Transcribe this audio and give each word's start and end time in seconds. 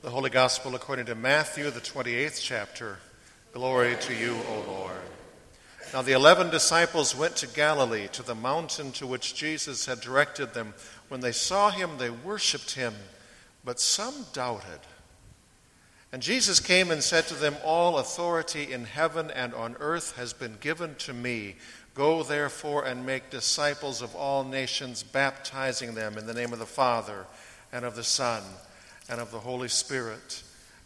The 0.00 0.10
Holy 0.10 0.30
Gospel 0.30 0.74
according 0.74 1.06
to 1.06 1.14
Matthew, 1.14 1.70
the 1.70 1.80
28th 1.80 2.40
chapter. 2.40 2.98
Glory 3.52 3.96
to 4.00 4.14
you, 4.14 4.36
O 4.48 4.64
Lord. 4.66 4.96
Now 5.92 6.02
the 6.02 6.12
eleven 6.12 6.50
disciples 6.50 7.16
went 7.16 7.36
to 7.36 7.46
Galilee, 7.46 8.08
to 8.12 8.22
the 8.22 8.34
mountain 8.34 8.92
to 8.92 9.06
which 9.06 9.34
Jesus 9.34 9.86
had 9.86 10.00
directed 10.00 10.54
them. 10.54 10.74
When 11.08 11.20
they 11.20 11.30
saw 11.30 11.70
him, 11.70 11.98
they 11.98 12.10
worshipped 12.10 12.72
him, 12.74 12.94
but 13.64 13.78
some 13.78 14.26
doubted. 14.32 14.80
And 16.12 16.22
Jesus 16.22 16.58
came 16.58 16.90
and 16.90 17.02
said 17.02 17.26
to 17.28 17.34
them, 17.34 17.56
All 17.64 17.98
authority 17.98 18.72
in 18.72 18.84
heaven 18.84 19.30
and 19.30 19.54
on 19.54 19.76
earth 19.78 20.16
has 20.16 20.32
been 20.32 20.56
given 20.60 20.96
to 20.96 21.12
me. 21.12 21.56
Go 21.94 22.22
therefore 22.22 22.84
and 22.84 23.06
make 23.06 23.30
disciples 23.30 24.02
of 24.02 24.16
all 24.16 24.42
nations, 24.42 25.02
baptizing 25.02 25.94
them 25.94 26.18
in 26.18 26.26
the 26.26 26.34
name 26.34 26.52
of 26.52 26.58
the 26.58 26.66
Father 26.66 27.26
and 27.72 27.84
of 27.84 27.94
the 27.94 28.04
Son 28.04 28.42
and 29.08 29.20
of 29.20 29.30
the 29.30 29.38
Holy 29.38 29.68
Spirit, 29.68 30.42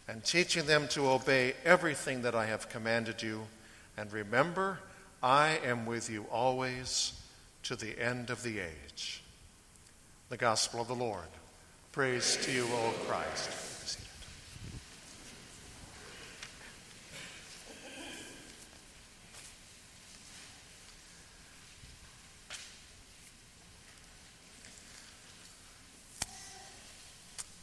and 0.07 0.23
teaching 0.23 0.65
them 0.65 0.87
to 0.89 1.09
obey 1.09 1.53
everything 1.65 2.21
that 2.21 2.35
I 2.35 2.45
have 2.45 2.69
commanded 2.69 3.21
you. 3.21 3.47
And 3.97 4.11
remember, 4.11 4.79
I 5.21 5.59
am 5.63 5.85
with 5.85 6.09
you 6.09 6.25
always 6.31 7.13
to 7.63 7.75
the 7.75 7.99
end 7.99 8.29
of 8.29 8.43
the 8.43 8.59
age. 8.59 9.23
The 10.29 10.37
Gospel 10.37 10.81
of 10.81 10.87
the 10.87 10.95
Lord. 10.95 11.27
Praise 11.91 12.37
to 12.43 12.51
you, 12.51 12.65
O 12.65 12.93
Christ. 13.07 13.49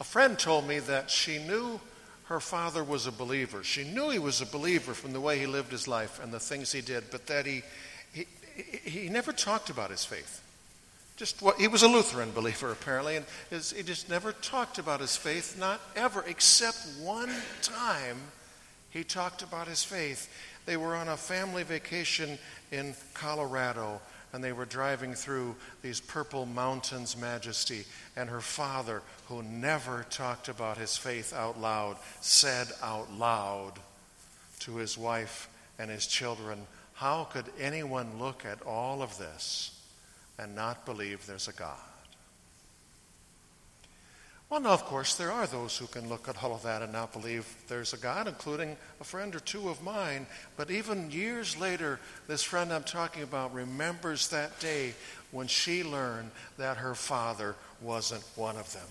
A 0.00 0.03
friend 0.14 0.38
told 0.38 0.68
me 0.68 0.78
that 0.78 1.10
she 1.10 1.38
knew 1.38 1.80
her 2.26 2.38
father 2.38 2.84
was 2.84 3.08
a 3.08 3.10
believer. 3.10 3.64
She 3.64 3.82
knew 3.82 4.10
he 4.10 4.20
was 4.20 4.40
a 4.40 4.46
believer 4.46 4.94
from 4.94 5.12
the 5.12 5.20
way 5.20 5.40
he 5.40 5.46
lived 5.46 5.72
his 5.72 5.88
life 5.88 6.22
and 6.22 6.32
the 6.32 6.38
things 6.38 6.70
he 6.70 6.82
did, 6.82 7.02
but 7.10 7.26
that 7.26 7.46
he, 7.46 7.64
he, 8.12 8.24
he 8.84 9.08
never 9.08 9.32
talked 9.32 9.70
about 9.70 9.90
his 9.90 10.04
faith. 10.04 10.40
Just 11.16 11.42
what, 11.42 11.56
he 11.56 11.66
was 11.66 11.82
a 11.82 11.88
Lutheran 11.88 12.30
believer, 12.30 12.70
apparently, 12.70 13.16
and 13.16 13.26
his, 13.50 13.72
he 13.72 13.82
just 13.82 14.08
never 14.08 14.30
talked 14.30 14.78
about 14.78 15.00
his 15.00 15.16
faith, 15.16 15.58
not 15.58 15.80
ever, 15.96 16.24
except 16.28 16.78
one 17.02 17.34
time 17.60 18.18
he 18.90 19.02
talked 19.02 19.42
about 19.42 19.66
his 19.66 19.82
faith. 19.82 20.32
They 20.64 20.76
were 20.76 20.94
on 20.94 21.08
a 21.08 21.16
family 21.16 21.64
vacation 21.64 22.38
in 22.70 22.94
Colorado, 23.14 24.00
and 24.34 24.42
they 24.42 24.52
were 24.52 24.64
driving 24.64 25.14
through 25.14 25.54
these 25.80 26.00
purple 26.00 26.44
mountains, 26.44 27.16
majesty. 27.16 27.84
And 28.16 28.28
her 28.28 28.40
father, 28.40 29.00
who 29.28 29.44
never 29.44 30.04
talked 30.10 30.48
about 30.48 30.76
his 30.76 30.96
faith 30.96 31.32
out 31.32 31.60
loud, 31.60 31.98
said 32.20 32.66
out 32.82 33.12
loud 33.12 33.74
to 34.58 34.74
his 34.74 34.98
wife 34.98 35.48
and 35.78 35.88
his 35.88 36.08
children, 36.08 36.66
How 36.94 37.24
could 37.24 37.44
anyone 37.60 38.18
look 38.18 38.44
at 38.44 38.60
all 38.62 39.02
of 39.02 39.16
this 39.18 39.80
and 40.36 40.56
not 40.56 40.84
believe 40.84 41.24
there's 41.26 41.46
a 41.46 41.52
God? 41.52 41.78
Well, 44.50 44.60
now, 44.60 44.70
of 44.70 44.84
course, 44.84 45.14
there 45.14 45.32
are 45.32 45.46
those 45.46 45.76
who 45.76 45.86
can 45.86 46.08
look 46.08 46.28
at 46.28 46.42
all 46.42 46.54
of 46.54 46.62
that 46.62 46.82
and 46.82 46.92
not 46.92 47.12
believe 47.12 47.46
there's 47.66 47.92
a 47.92 47.96
God, 47.96 48.28
including 48.28 48.76
a 49.00 49.04
friend 49.04 49.34
or 49.34 49.40
two 49.40 49.68
of 49.68 49.82
mine. 49.82 50.26
But 50.56 50.70
even 50.70 51.10
years 51.10 51.58
later, 51.58 51.98
this 52.28 52.42
friend 52.42 52.72
I'm 52.72 52.84
talking 52.84 53.22
about 53.22 53.54
remembers 53.54 54.28
that 54.28 54.60
day 54.60 54.94
when 55.32 55.46
she 55.46 55.82
learned 55.82 56.30
that 56.58 56.76
her 56.76 56.94
father 56.94 57.56
wasn't 57.80 58.22
one 58.36 58.56
of 58.56 58.72
them. 58.72 58.86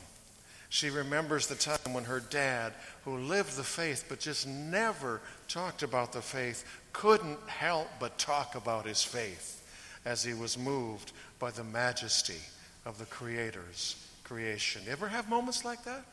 She 0.69 0.89
remembers 0.89 1.45
the 1.45 1.55
time 1.55 1.93
when 1.93 2.05
her 2.05 2.19
dad, 2.19 2.73
who 3.05 3.19
lived 3.19 3.55
the 3.55 3.63
faith 3.63 4.05
but 4.09 4.19
just 4.19 4.47
never 4.47 5.21
talked 5.47 5.83
about 5.83 6.13
the 6.13 6.21
faith, 6.21 6.65
couldn't 6.93 7.39
help 7.45 7.87
but 7.99 8.17
talk 8.17 8.55
about 8.55 8.87
his 8.87 9.03
faith 9.03 9.61
as 10.03 10.23
he 10.23 10.33
was 10.33 10.58
moved 10.58 11.11
by 11.37 11.52
the 11.52 11.63
majesty 11.63 12.42
of 12.86 12.97
the 12.97 13.05
Creator's 13.05 13.95
creation. 14.23 14.82
Ever 14.89 15.08
have 15.08 15.30
moments 15.30 15.66
like 15.66 15.84
that? 15.86 16.04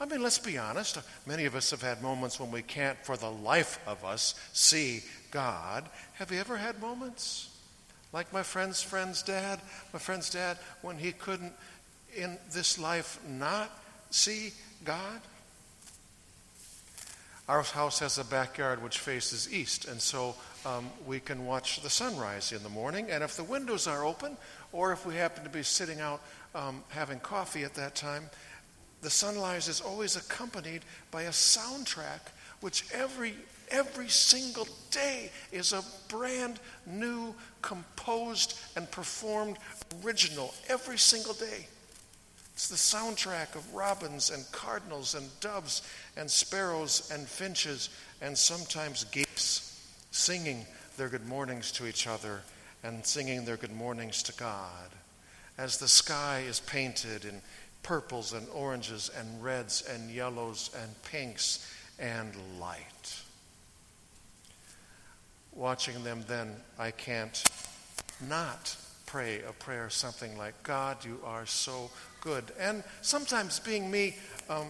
I 0.00 0.06
mean, 0.06 0.22
let's 0.22 0.38
be 0.38 0.58
honest. 0.58 0.98
Many 1.26 1.44
of 1.44 1.54
us 1.54 1.70
have 1.70 1.82
had 1.82 2.02
moments 2.02 2.38
when 2.38 2.50
we 2.50 2.62
can't, 2.62 2.98
for 3.04 3.16
the 3.16 3.30
life 3.30 3.80
of 3.86 4.04
us, 4.04 4.34
see 4.52 5.02
God. 5.30 5.84
Have 6.14 6.30
you 6.30 6.38
ever 6.38 6.56
had 6.56 6.80
moments? 6.80 7.50
Like 8.12 8.32
my 8.32 8.42
friend's 8.42 8.80
friend's 8.80 9.22
dad, 9.22 9.60
my 9.92 9.98
friend's 9.98 10.30
dad, 10.30 10.56
when 10.82 10.96
he 10.96 11.12
couldn't 11.12 11.52
in 12.16 12.38
this 12.52 12.78
life 12.78 13.20
not 13.28 13.70
see 14.10 14.52
God? 14.84 15.20
Our 17.48 17.62
house 17.62 18.00
has 18.00 18.18
a 18.18 18.24
backyard 18.24 18.82
which 18.82 18.98
faces 18.98 19.50
east, 19.50 19.86
and 19.86 20.00
so 20.02 20.34
um, 20.66 20.90
we 21.06 21.18
can 21.18 21.46
watch 21.46 21.80
the 21.80 21.88
sunrise 21.88 22.52
in 22.52 22.62
the 22.62 22.68
morning. 22.68 23.10
And 23.10 23.24
if 23.24 23.36
the 23.36 23.44
windows 23.44 23.86
are 23.86 24.04
open, 24.04 24.36
or 24.70 24.92
if 24.92 25.06
we 25.06 25.14
happen 25.14 25.44
to 25.44 25.50
be 25.50 25.62
sitting 25.62 25.98
out 25.98 26.20
um, 26.54 26.82
having 26.88 27.20
coffee 27.20 27.64
at 27.64 27.72
that 27.74 27.94
time, 27.94 28.28
the 29.00 29.08
sunrise 29.08 29.66
is 29.66 29.80
always 29.80 30.16
accompanied 30.16 30.82
by 31.10 31.22
a 31.22 31.30
soundtrack 31.30 32.20
which 32.60 32.84
every 32.92 33.34
every 33.70 34.08
single 34.08 34.66
day 34.90 35.30
is 35.52 35.72
a 35.72 35.84
brand 36.08 36.58
new 36.86 37.34
composed 37.60 38.58
and 38.76 38.90
performed 38.90 39.58
original 40.02 40.54
every 40.68 40.98
single 40.98 41.34
day 41.34 41.66
it's 42.58 42.66
the 42.66 42.74
soundtrack 42.74 43.54
of 43.54 43.72
robins 43.72 44.30
and 44.30 44.44
cardinals 44.50 45.14
and 45.14 45.28
doves 45.38 45.80
and 46.16 46.28
sparrows 46.28 47.08
and 47.14 47.24
finches 47.28 47.88
and 48.20 48.36
sometimes 48.36 49.04
geese 49.04 49.80
singing 50.10 50.66
their 50.96 51.08
good 51.08 51.24
mornings 51.28 51.70
to 51.70 51.86
each 51.86 52.08
other 52.08 52.40
and 52.82 53.06
singing 53.06 53.44
their 53.44 53.56
good 53.56 53.72
mornings 53.72 54.24
to 54.24 54.32
God 54.32 54.90
as 55.56 55.78
the 55.78 55.86
sky 55.86 56.42
is 56.48 56.58
painted 56.58 57.24
in 57.24 57.40
purples 57.84 58.32
and 58.32 58.48
oranges 58.48 59.08
and 59.16 59.40
reds 59.40 59.88
and 59.88 60.10
yellows 60.10 60.70
and 60.82 61.02
pinks 61.04 61.72
and 62.00 62.32
light. 62.58 63.22
Watching 65.52 66.02
them, 66.02 66.24
then, 66.26 66.56
I 66.76 66.90
can't 66.90 67.40
not 68.28 68.76
pray 69.08 69.40
a 69.48 69.52
prayer 69.52 69.88
something 69.88 70.36
like, 70.36 70.62
God, 70.64 71.02
you 71.02 71.18
are 71.24 71.46
so 71.46 71.90
good. 72.28 72.44
And 72.60 72.84
sometimes, 73.00 73.58
being 73.58 73.90
me, 73.90 74.16
um, 74.50 74.66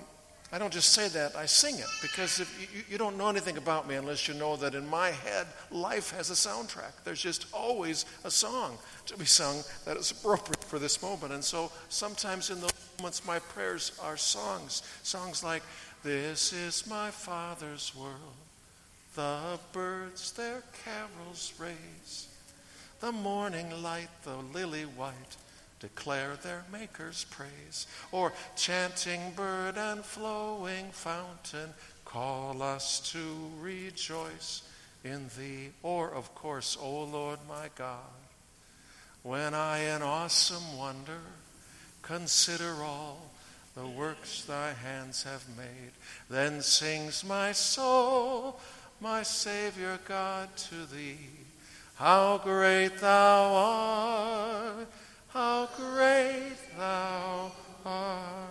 I 0.53 0.59
don't 0.59 0.73
just 0.73 0.95
say 0.95 1.09
that, 1.09 1.37
I 1.37 1.45
sing 1.45 1.75
it 1.75 1.89
because 2.01 2.39
you, 2.39 2.47
you, 2.89 2.99
don't 2.99 3.19
know 3.19 3.29
anything 3.29 3.59
about 3.59 3.87
me 3.87 3.97
unless 3.97 4.29
you 4.29 4.35
know 4.35 4.57
that 4.57 4.75
in 4.75 4.87
my 4.89 5.09
head, 5.09 5.47
life 5.71 6.11
has 6.17 6.31
a 6.31 6.35
soundtrack. 6.35 6.93
There's 7.05 7.21
just 7.21 7.47
always 7.53 8.07
a 8.25 8.31
song 8.31 8.79
to 9.07 9.19
be 9.19 9.27
sung 9.27 9.63
that 9.85 9.99
is 9.99 10.11
appropriate 10.13 10.65
for 10.65 10.79
this 10.79 11.03
moment. 11.03 11.35
And 11.35 11.45
so 11.45 11.71
sometimes 11.91 12.49
in 12.49 12.61
those 12.63 12.73
moments, 12.99 13.27
my 13.27 13.41
prayers 13.41 13.93
are 14.03 14.17
songs. 14.17 14.83
Songs 15.03 15.45
like, 15.45 15.63
This 16.03 16.55
is 16.55 16.87
my 16.87 17.11
Father's 17.11 17.93
world. 17.95 18.39
The 19.17 19.59
birds 19.73 20.33
their 20.33 20.63
carols 20.85 21.53
raise. 21.59 22.29
The 23.01 23.13
morning 23.13 23.83
light, 23.83 24.09
the 24.23 24.37
lily 24.37 24.85
white 24.85 25.37
declare 25.81 26.37
their 26.43 26.65
Maker's 26.73 27.25
praise. 27.25 27.87
Or 28.13 28.33
chanting 28.57 29.33
bird 29.37 29.77
and 29.77 30.05
flowing 30.05 30.91
fountain, 30.91 31.71
call 32.05 32.63
us 32.63 33.01
to 33.13 33.51
rejoice 33.61 34.63
in 35.05 35.29
thee. 35.39 35.71
Or, 35.83 36.11
of 36.11 36.35
course, 36.35 36.77
O 36.81 37.05
Lord 37.05 37.39
my 37.49 37.69
God, 37.77 37.99
when 39.23 39.55
I 39.55 39.79
in 39.95 40.03
awesome 40.03 40.77
wonder 40.77 41.21
consider 42.03 42.75
all 42.83 43.31
the 43.75 43.87
works 43.87 44.45
thy 44.45 44.73
hands 44.73 45.23
have 45.25 45.45
made, 45.57 45.93
then 46.31 46.63
sings 46.63 47.23
my 47.23 47.53
soul, 47.53 48.59
my 49.01 49.23
Savior 49.23 49.99
God, 50.07 50.49
to 50.57 50.87
thee. 50.87 51.19
How 51.95 52.39
great 52.39 52.99
thou 52.99 53.55
art! 53.55 54.89
How 55.29 55.69
great 55.77 56.57
thou 56.79 57.53
art. 57.85 58.51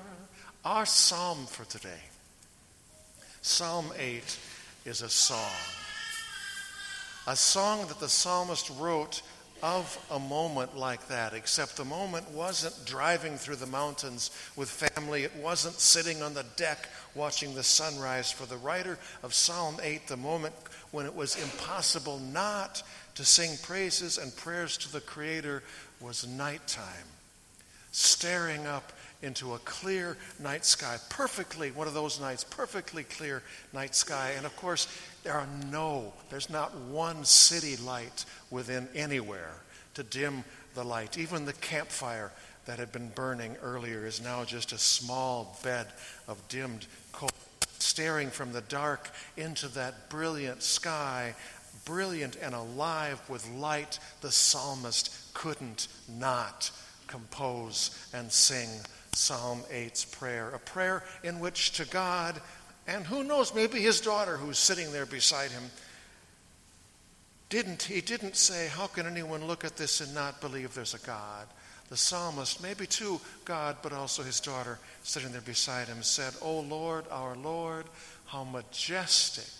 Our 0.63 0.85
psalm 0.85 1.47
for 1.47 1.65
today, 1.65 2.03
Psalm 3.41 3.91
8, 3.97 4.37
is 4.85 5.01
a 5.01 5.09
song. 5.09 5.39
A 7.25 7.35
song 7.35 7.87
that 7.87 7.99
the 7.99 8.07
psalmist 8.07 8.71
wrote 8.79 9.23
of 9.63 9.97
a 10.11 10.19
moment 10.19 10.77
like 10.77 11.07
that, 11.07 11.33
except 11.33 11.77
the 11.77 11.85
moment 11.85 12.29
wasn't 12.29 12.85
driving 12.85 13.37
through 13.37 13.55
the 13.55 13.65
mountains 13.65 14.29
with 14.55 14.69
family. 14.69 15.23
It 15.23 15.35
wasn't 15.37 15.79
sitting 15.79 16.21
on 16.21 16.35
the 16.35 16.45
deck 16.57 16.89
watching 17.15 17.55
the 17.55 17.63
sunrise. 17.63 18.31
For 18.31 18.45
the 18.45 18.57
writer 18.57 18.99
of 19.23 19.33
Psalm 19.33 19.77
8, 19.81 20.07
the 20.07 20.17
moment 20.17 20.53
when 20.91 21.07
it 21.07 21.15
was 21.15 21.41
impossible 21.41 22.19
not 22.19 22.83
to 23.15 23.25
sing 23.25 23.57
praises 23.63 24.19
and 24.19 24.35
prayers 24.35 24.77
to 24.77 24.91
the 24.91 25.01
Creator 25.01 25.63
was 25.99 26.27
nighttime, 26.27 27.07
staring 27.91 28.65
up 28.65 28.91
into 29.21 29.53
a 29.53 29.59
clear 29.59 30.15
night 30.39 30.63
sky, 30.63 30.97
perfectly, 31.09 31.71
one 31.71 31.87
of 31.87 31.93
those 31.93 32.19
nights, 32.19 32.43
perfectly 32.43 33.03
clear 33.03 33.41
night 33.73 33.95
sky. 33.95 34.33
And 34.37 34.45
of 34.45 34.55
course, 34.57 34.87
there 35.23 35.33
are 35.33 35.47
no, 35.71 36.13
there's 36.29 36.49
not 36.49 36.75
one 36.75 37.25
city 37.25 37.77
light 37.77 38.25
within 38.51 38.87
anywhere 38.93 39.55
to 39.95 40.03
dim 40.03 40.43
the 40.75 40.83
light. 40.83 41.17
Even 41.17 41.45
the 41.45 41.53
campfire 41.53 42.31
that 42.65 42.79
had 42.79 42.91
been 42.91 43.09
burning 43.09 43.55
earlier 43.63 44.05
is 44.05 44.21
now 44.21 44.43
just 44.43 44.71
a 44.71 44.77
small 44.77 45.57
bed 45.63 45.87
of 46.27 46.47
dimmed 46.47 46.85
coal. 47.11 47.29
Staring 47.79 48.29
from 48.29 48.51
the 48.53 48.61
dark 48.61 49.09
into 49.37 49.67
that 49.69 50.09
brilliant 50.09 50.61
sky, 50.61 51.33
brilliant 51.85 52.35
and 52.41 52.53
alive 52.53 53.21
with 53.29 53.47
light, 53.51 53.99
the 54.21 54.31
psalmist 54.31 55.26
couldn't 55.37 55.87
not 56.09 56.71
compose 57.05 58.09
and 58.11 58.31
sing 58.31 58.67
Psalm 59.13 59.61
8's 59.71 60.05
prayer. 60.05 60.49
A 60.49 60.59
prayer 60.59 61.03
in 61.23 61.39
which 61.39 61.73
to 61.73 61.85
God, 61.85 62.41
and 62.87 63.05
who 63.05 63.23
knows, 63.23 63.53
maybe 63.53 63.79
his 63.79 64.01
daughter 64.01 64.37
who's 64.37 64.57
sitting 64.57 64.91
there 64.91 65.05
beside 65.05 65.51
him, 65.51 65.63
didn't 67.49 67.83
he 67.83 68.01
didn't 68.01 68.35
say, 68.35 68.67
How 68.67 68.87
can 68.87 69.05
anyone 69.05 69.45
look 69.45 69.63
at 69.63 69.77
this 69.77 70.01
and 70.01 70.13
not 70.15 70.41
believe 70.41 70.73
there's 70.73 70.95
a 70.95 71.05
God? 71.05 71.45
The 71.89 71.97
psalmist, 71.97 72.61
maybe 72.63 72.87
to 72.87 73.21
God, 73.45 73.77
but 73.83 73.93
also 73.93 74.23
his 74.23 74.39
daughter 74.39 74.79
sitting 75.03 75.31
there 75.31 75.41
beside 75.41 75.87
him, 75.87 76.01
said, 76.01 76.33
O 76.41 76.61
Lord, 76.61 77.05
our 77.11 77.37
Lord, 77.37 77.85
how 78.25 78.43
majestic 78.43 79.53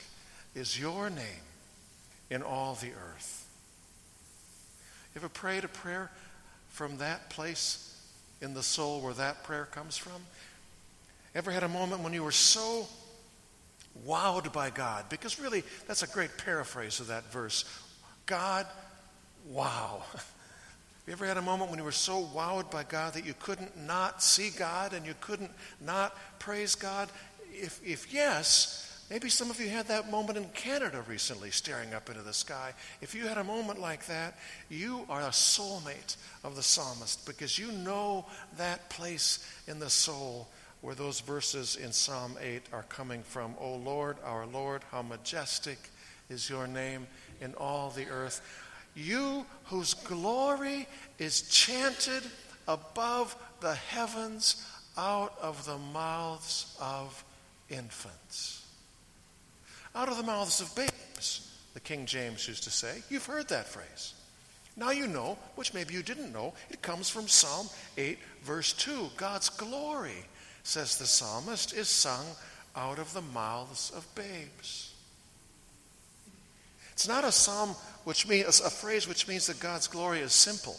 is 0.55 0.79
your 0.79 1.11
name 1.11 1.45
in 2.31 2.41
all 2.41 2.73
the 2.73 2.91
earth. 2.91 3.46
Ever 5.17 5.29
prayed 5.29 5.63
a 5.63 5.67
prayer 5.67 6.11
from 6.67 6.97
that 6.97 7.31
place 7.31 7.99
in 8.39 8.53
the 8.53 8.61
soul 8.61 9.01
where 9.01 9.15
that 9.15 9.43
prayer 9.43 9.65
comes 9.65 9.97
from? 9.97 10.21
Ever 11.33 11.49
had 11.49 11.63
a 11.63 11.67
moment 11.67 12.03
when 12.03 12.13
you 12.13 12.23
were 12.23 12.31
so 12.31 12.85
wowed 14.05 14.53
by 14.53 14.69
God. 14.69 15.05
Because 15.09 15.39
really, 15.39 15.63
that's 15.87 16.03
a 16.03 16.07
great 16.07 16.37
paraphrase 16.37 16.99
of 16.99 17.07
that 17.07 17.31
verse. 17.31 17.65
God, 18.27 18.67
wow. 19.49 20.03
You 21.07 21.13
ever 21.13 21.25
had 21.25 21.37
a 21.37 21.41
moment 21.41 21.69
when 21.69 21.79
you 21.79 21.85
were 21.85 21.91
so 21.93 22.27
wowed 22.35 22.69
by 22.69 22.83
God 22.83 23.13
that 23.13 23.25
you 23.25 23.33
couldn't 23.39 23.77
not 23.77 24.21
see 24.21 24.49
God 24.49 24.91
and 24.91 25.05
you 25.05 25.13
couldn't 25.21 25.51
not 25.79 26.13
praise 26.37 26.75
God? 26.75 27.07
If, 27.53 27.79
if 27.81 28.13
yes, 28.13 28.96
maybe 29.09 29.29
some 29.29 29.49
of 29.49 29.59
you 29.59 29.69
had 29.69 29.87
that 29.87 30.11
moment 30.11 30.37
in 30.37 30.45
Canada 30.49 31.03
recently, 31.07 31.51
staring 31.51 31.93
up 31.93 32.09
into 32.09 32.21
the 32.21 32.33
sky. 32.33 32.73
If 33.01 33.15
you 33.15 33.27
had 33.27 33.37
a 33.37 33.43
moment 33.43 33.79
like 33.79 34.05
that, 34.07 34.37
you 34.69 35.05
are 35.09 35.21
a 35.21 35.29
soulmate 35.29 36.15
of 36.43 36.55
the 36.55 36.63
psalmist 36.63 37.25
because 37.25 37.57
you 37.57 37.71
know 37.71 38.25
that 38.57 38.89
place 38.89 39.39
in 39.67 39.79
the 39.79 39.89
soul 39.89 40.47
where 40.81 40.95
those 40.95 41.21
verses 41.21 41.75
in 41.75 41.91
Psalm 41.91 42.35
8 42.41 42.61
are 42.71 42.83
coming 42.83 43.23
from. 43.23 43.55
O 43.59 43.75
Lord, 43.75 44.17
our 44.23 44.45
Lord, 44.45 44.83
how 44.91 45.01
majestic 45.01 45.89
is 46.29 46.49
your 46.49 46.67
name 46.67 47.07
in 47.41 47.53
all 47.55 47.89
the 47.89 48.07
earth. 48.09 48.41
You 48.95 49.45
whose 49.65 49.93
glory 49.93 50.87
is 51.19 51.41
chanted 51.49 52.23
above 52.67 53.35
the 53.59 53.75
heavens 53.75 54.65
out 54.97 55.37
of 55.41 55.65
the 55.65 55.77
mouths 55.77 56.75
of 56.81 57.23
infants. 57.69 58.66
Out 59.97 60.09
of 60.09 60.17
the 60.17 60.23
mouths 60.23 60.61
of 60.61 60.75
babes, 60.75 61.51
the 61.73 61.79
King 61.79 62.05
James 62.05 62.47
used 62.47 62.65
to 62.65 62.69
say. 62.69 63.01
You've 63.09 63.25
heard 63.25 63.47
that 63.47 63.67
phrase. 63.67 64.13
Now 64.75 64.91
you 64.91 65.07
know, 65.07 65.39
which 65.55 65.73
maybe 65.73 65.95
you 65.95 66.03
didn't 66.03 66.31
know, 66.31 66.53
it 66.69 66.83
comes 66.83 67.09
from 67.09 67.27
Psalm 67.27 67.67
8, 67.97 68.19
verse 68.43 68.73
2. 68.73 69.09
God's 69.17 69.49
glory 69.49 70.23
says 70.61 70.99
the 70.99 71.07
psalmist, 71.07 71.73
is 71.73 71.87
sung 71.87 72.25
out 72.75 72.99
of 72.99 73.11
the 73.13 73.23
mouths 73.23 73.91
of 73.95 74.05
babes. 74.13 74.93
It's 76.91 77.07
not 77.07 77.23
a 77.23 77.31
psalm 77.31 77.69
which 78.03 78.27
means 78.27 78.59
a 78.59 78.69
phrase 78.69 79.07
which 79.07 79.27
means 79.27 79.47
that 79.47 79.59
God's 79.59 79.87
glory 79.87 80.19
is 80.19 80.31
simple. 80.31 80.77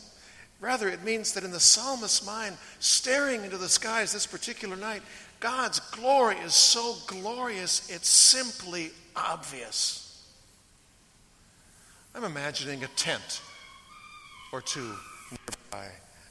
Rather, 0.60 0.88
it 0.88 1.04
means 1.04 1.32
that 1.32 1.44
in 1.44 1.52
the 1.52 1.60
psalmist's 1.60 2.26
mind, 2.26 2.56
staring 2.80 3.44
into 3.44 3.56
the 3.56 3.68
skies 3.68 4.12
this 4.12 4.26
particular 4.26 4.76
night, 4.76 5.02
God's 5.40 5.80
glory 5.80 6.36
is 6.36 6.54
so 6.54 6.96
glorious, 7.06 7.88
it's 7.90 8.08
simply 8.08 8.90
obvious. 9.14 10.04
I'm 12.14 12.24
imagining 12.24 12.82
a 12.82 12.88
tent 12.88 13.40
or 14.52 14.60
two 14.60 14.94
nearby 15.30 15.88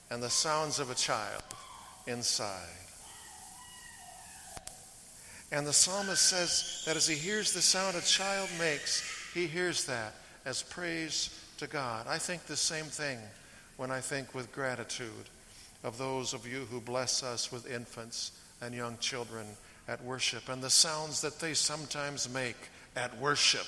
and 0.09 0.21
the 0.21 0.29
sounds 0.29 0.79
of 0.79 0.91
a 0.91 0.95
child 0.95 1.43
inside. 2.05 2.67
And 5.51 5.65
the 5.65 5.73
psalmist 5.73 6.23
says 6.23 6.83
that 6.85 6.97
as 6.97 7.07
he 7.07 7.15
hears 7.15 7.53
the 7.53 7.61
sound 7.61 7.95
a 7.95 8.01
child 8.01 8.49
makes, 8.59 9.01
he 9.33 9.47
hears 9.47 9.85
that 9.85 10.13
as 10.45 10.63
praise 10.63 11.29
to 11.57 11.67
God. 11.67 12.05
I 12.09 12.17
think 12.17 12.45
the 12.45 12.57
same 12.57 12.85
thing 12.85 13.17
when 13.77 13.91
I 13.91 14.01
think 14.01 14.35
with 14.35 14.51
gratitude 14.51 15.29
of 15.83 15.97
those 15.97 16.33
of 16.33 16.45
you 16.45 16.67
who 16.69 16.81
bless 16.81 17.23
us 17.23 17.51
with 17.51 17.69
infants 17.71 18.31
and 18.61 18.73
young 18.73 18.97
children 18.99 19.45
at 19.87 20.03
worship 20.03 20.49
and 20.49 20.61
the 20.61 20.69
sounds 20.69 21.21
that 21.21 21.39
they 21.39 21.53
sometimes 21.53 22.31
make 22.31 22.57
at 22.95 23.17
worship. 23.19 23.67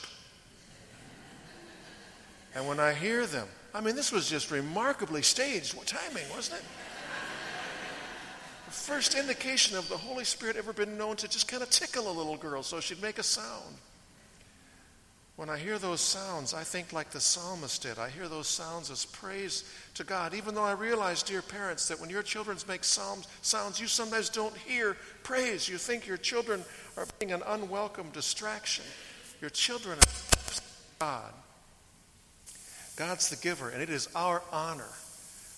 And 2.56 2.68
when 2.68 2.80
I 2.80 2.94
hear 2.94 3.26
them, 3.26 3.48
I 3.74 3.82
mean, 3.82 3.96
this 3.96 4.12
was 4.12 4.30
just 4.30 4.52
remarkably 4.52 5.22
staged 5.22 5.76
timing, 5.88 6.26
wasn't 6.34 6.60
it? 6.60 6.66
the 8.66 8.72
first 8.72 9.16
indication 9.16 9.78
of 9.78 9.90
the 9.90 9.98
Holy 9.98 10.24
Spirit 10.24 10.56
ever 10.56 10.74
been 10.74 10.98
known 10.98 11.16
to 11.16 11.28
just 11.28 11.48
kind 11.48 11.64
of 11.64 11.70
tickle 11.70 12.10
a 12.10 12.14
little 12.14 12.38
girl 12.38 12.62
so 12.62 12.80
she'd 12.80 13.02
make 13.02 13.18
a 13.18 13.24
sound. 13.24 13.76
When 15.40 15.50
I 15.50 15.58
hear 15.58 15.80
those 15.80 16.02
sounds, 16.02 16.54
I 16.54 16.66
think 16.66 16.92
like 16.92 17.12
the 17.12 17.22
psalmist 17.22 17.84
did. 17.84 17.98
I 17.98 18.10
hear 18.10 18.28
those 18.28 18.50
sounds 18.50 18.92
as 18.92 19.06
praise 19.06 19.64
to 19.94 20.04
God, 20.04 20.34
even 20.34 20.54
though 20.54 20.66
I 20.66 20.74
realize, 20.74 21.24
dear 21.24 21.42
parents, 21.42 21.88
that 21.88 21.98
when 21.98 22.10
your 22.10 22.24
children 22.24 22.58
make 22.68 22.84
sounds, 22.84 23.26
sounds 23.42 23.80
you 23.80 23.88
sometimes 23.88 24.28
don't 24.28 24.58
hear 24.58 24.98
praise. 25.24 25.70
You 25.70 25.78
think 25.78 26.06
your 26.06 26.18
children 26.18 26.62
are 26.98 27.08
being 27.20 27.32
an 27.32 27.42
unwelcome 27.48 28.10
distraction. 28.10 28.84
Your 29.40 29.50
children 29.50 29.98
are 30.00 30.60
God. 31.00 31.34
God's 32.98 33.30
the 33.30 33.38
giver, 33.38 33.70
and 33.70 33.82
it 33.82 33.90
is 33.90 34.10
our 34.14 34.44
honor, 34.52 34.92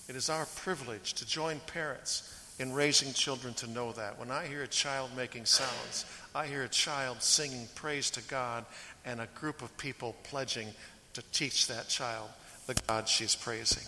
it 0.08 0.14
is 0.14 0.30
our 0.30 0.46
privilege 0.54 1.14
to 1.14 1.26
join 1.26 1.58
parents 1.66 2.31
in 2.58 2.72
raising 2.72 3.12
children 3.12 3.54
to 3.54 3.66
know 3.66 3.92
that. 3.92 4.18
When 4.18 4.30
I 4.30 4.46
hear 4.46 4.62
a 4.62 4.68
child 4.68 5.10
making 5.16 5.46
sounds, 5.46 6.04
I 6.34 6.46
hear 6.46 6.64
a 6.64 6.68
child 6.68 7.22
singing 7.22 7.68
praise 7.74 8.10
to 8.10 8.22
God 8.22 8.64
and 9.04 9.20
a 9.20 9.28
group 9.34 9.62
of 9.62 9.76
people 9.78 10.14
pledging 10.22 10.68
to 11.14 11.22
teach 11.32 11.66
that 11.66 11.88
child 11.88 12.28
the 12.66 12.74
God 12.86 13.08
she's 13.08 13.34
praising. 13.34 13.84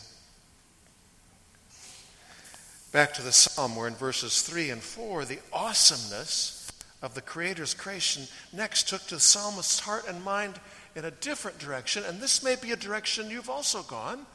Back 2.92 3.14
to 3.14 3.22
the 3.22 3.32
psalm, 3.32 3.74
where 3.76 3.88
in 3.88 3.94
verses 3.94 4.42
3 4.42 4.70
and 4.70 4.82
4, 4.82 5.24
the 5.24 5.40
awesomeness 5.52 6.70
of 7.02 7.14
the 7.14 7.20
Creator's 7.20 7.74
creation 7.74 8.22
next 8.52 8.88
took 8.88 9.02
to 9.08 9.16
the 9.16 9.20
psalmist's 9.20 9.80
heart 9.80 10.04
and 10.08 10.22
mind 10.24 10.54
in 10.94 11.04
a 11.04 11.10
different 11.10 11.58
direction. 11.58 12.04
And 12.06 12.20
this 12.20 12.42
may 12.42 12.56
be 12.56 12.72
a 12.72 12.76
direction 12.76 13.30
you've 13.30 13.50
also 13.50 13.82
gone 13.82 14.26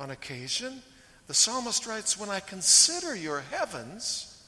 on 0.00 0.10
occasion. 0.10 0.82
The 1.28 1.34
psalmist 1.34 1.86
writes, 1.86 2.18
When 2.18 2.30
I 2.30 2.40
consider 2.40 3.14
your 3.14 3.42
heavens, 3.52 4.42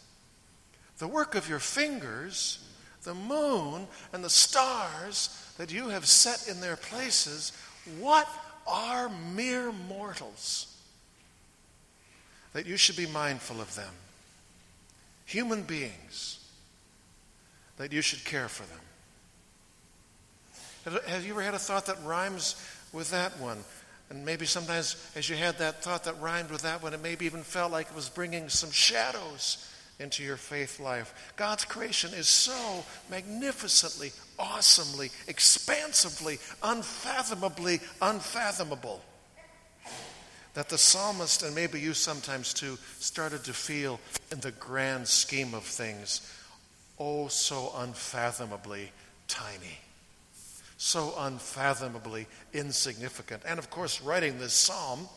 the 0.99 1.06
work 1.06 1.34
of 1.34 1.49
your 1.49 1.58
fingers, 1.58 2.58
the 3.04 3.14
moon 3.14 3.87
and 4.12 4.25
the 4.25 4.30
stars 4.30 5.28
that 5.58 5.72
you 5.72 5.88
have 5.88 6.06
set 6.06 6.49
in 6.49 6.60
their 6.60 6.76
places, 6.76 7.52
what 7.99 8.26
are 8.66 9.10
mere 9.34 9.72
mortals 9.72 10.75
that 12.52 12.66
you 12.66 12.76
should 12.76 12.96
be 12.96 13.06
mindful 13.06 13.60
of 13.60 13.75
them? 13.75 13.92
Human 15.26 15.62
beings, 15.62 16.38
that 17.76 17.92
you 17.92 18.00
should 18.00 18.25
care 18.25 18.49
for 18.49 18.64
them. 18.64 18.80
Have 21.06 21.26
you 21.26 21.32
ever 21.32 21.42
had 21.42 21.54
a 21.54 21.58
thought 21.58 21.87
that 21.87 22.02
rhymes 22.04 22.56
with 22.92 23.10
that 23.10 23.38
one? 23.38 23.64
And 24.11 24.25
maybe 24.25 24.45
sometimes 24.45 24.97
as 25.14 25.29
you 25.29 25.37
had 25.37 25.59
that 25.59 25.83
thought 25.83 26.05
that 26.05 26.21
rhymed 26.21 26.50
with 26.50 26.62
that 26.62 26.83
one, 26.83 26.93
it 26.93 27.02
maybe 27.02 27.26
even 27.26 27.43
felt 27.43 27.71
like 27.71 27.87
it 27.87 27.95
was 27.95 28.09
bringing 28.09 28.49
some 28.49 28.73
shadows 28.73 29.67
into 30.00 30.25
your 30.25 30.37
faith 30.37 30.81
life. 30.81 31.33
God's 31.37 31.64
creation 31.64 32.12
is 32.14 32.26
so 32.26 32.85
magnificently, 33.09 34.11
awesomely, 34.38 35.11
expansively, 35.29 36.38
unfathomably 36.62 37.81
unfathomable 38.02 39.00
that 40.55 40.69
the 40.69 40.79
psalmist, 40.79 41.45
and 41.45 41.55
maybe 41.55 41.79
you 41.79 41.95
sometimes 41.95 42.52
too, 42.52 42.76
started 42.99 43.45
to 43.45 43.52
feel 43.52 44.00
in 44.33 44.40
the 44.40 44.50
grand 44.52 45.07
scheme 45.07 45.55
of 45.55 45.62
things, 45.62 46.21
oh, 46.99 47.29
so 47.29 47.73
unfathomably 47.76 48.90
tiny 49.29 49.79
so 50.82 51.12
unfathomably 51.18 52.26
insignificant. 52.54 53.42
And 53.46 53.58
of 53.58 53.68
course, 53.68 54.00
writing 54.00 54.38
this 54.38 54.54
psalm 54.54 55.10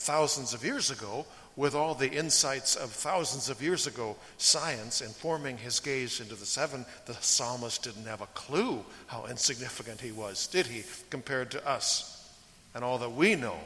thousands 0.00 0.54
of 0.54 0.64
years 0.64 0.90
ago 0.90 1.24
with 1.54 1.76
all 1.76 1.94
the 1.94 2.10
insights 2.10 2.74
of 2.74 2.90
thousands 2.90 3.48
of 3.48 3.62
years 3.62 3.86
ago 3.86 4.16
science 4.38 5.00
informing 5.00 5.56
his 5.56 5.78
gaze 5.78 6.18
into 6.18 6.34
the 6.34 6.44
seven, 6.44 6.84
the 7.06 7.14
psalmist 7.20 7.84
didn't 7.84 8.06
have 8.06 8.22
a 8.22 8.26
clue 8.34 8.84
how 9.06 9.26
insignificant 9.26 10.00
he 10.00 10.10
was, 10.10 10.48
did 10.48 10.66
he, 10.66 10.82
compared 11.10 11.52
to 11.52 11.64
us 11.64 12.28
and 12.74 12.82
all 12.82 12.98
that 12.98 13.12
we 13.12 13.36
know 13.36 13.58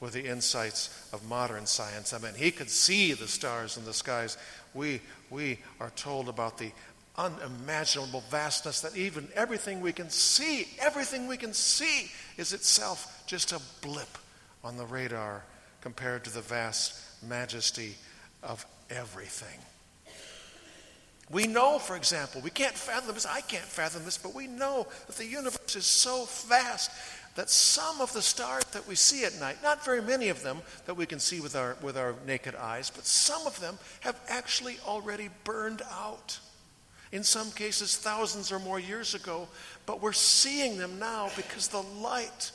with 0.00 0.14
the 0.14 0.24
insights 0.24 1.06
of 1.12 1.28
modern 1.28 1.66
science. 1.66 2.14
I 2.14 2.18
mean, 2.18 2.34
he 2.34 2.50
could 2.50 2.70
see 2.70 3.12
the 3.12 3.28
stars 3.28 3.76
in 3.76 3.84
the 3.84 3.92
skies. 3.92 4.38
We, 4.72 5.02
we 5.28 5.58
are 5.80 5.90
told 5.90 6.30
about 6.30 6.56
the 6.56 6.72
unimaginable 7.18 8.22
vastness 8.30 8.80
that 8.80 8.96
even 8.96 9.28
everything 9.34 9.80
we 9.80 9.92
can 9.92 10.08
see, 10.08 10.68
everything 10.80 11.26
we 11.26 11.36
can 11.36 11.52
see, 11.52 12.10
is 12.36 12.52
itself 12.52 13.24
just 13.26 13.52
a 13.52 13.60
blip 13.82 14.16
on 14.62 14.76
the 14.76 14.86
radar 14.86 15.44
compared 15.80 16.24
to 16.24 16.32
the 16.32 16.40
vast 16.40 16.94
majesty 17.28 17.94
of 18.42 18.64
everything. 18.88 19.58
We 21.30 21.46
know, 21.46 21.78
for 21.78 21.96
example, 21.96 22.40
we 22.40 22.50
can't 22.50 22.74
fathom 22.74 23.14
this, 23.14 23.26
I 23.26 23.42
can't 23.42 23.64
fathom 23.64 24.04
this, 24.04 24.16
but 24.16 24.34
we 24.34 24.46
know 24.46 24.86
that 25.06 25.16
the 25.16 25.26
universe 25.26 25.76
is 25.76 25.84
so 25.84 26.26
vast 26.46 26.90
that 27.34 27.50
some 27.50 28.00
of 28.00 28.12
the 28.14 28.22
stars 28.22 28.64
that 28.72 28.88
we 28.88 28.94
see 28.94 29.24
at 29.24 29.38
night, 29.38 29.58
not 29.62 29.84
very 29.84 30.00
many 30.00 30.28
of 30.28 30.42
them 30.42 30.58
that 30.86 30.94
we 30.94 31.06
can 31.06 31.18
see 31.18 31.40
with 31.40 31.54
our, 31.54 31.76
with 31.82 31.98
our 31.98 32.14
naked 32.26 32.54
eyes, 32.54 32.90
but 32.90 33.04
some 33.04 33.46
of 33.46 33.60
them 33.60 33.78
have 34.00 34.18
actually 34.28 34.76
already 34.86 35.28
burned 35.44 35.82
out. 35.92 36.40
In 37.12 37.24
some 37.24 37.50
cases, 37.52 37.96
thousands 37.96 38.52
or 38.52 38.58
more 38.58 38.78
years 38.78 39.14
ago, 39.14 39.48
but 39.86 40.02
we're 40.02 40.12
seeing 40.12 40.76
them 40.76 40.98
now 40.98 41.30
because 41.36 41.68
the 41.68 41.82
light 42.00 42.52